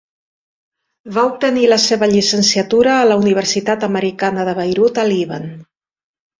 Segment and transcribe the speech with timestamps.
[1.17, 5.49] Va obtenir la seva llicenciatura a la Universitat Americana de Beirut a Líban.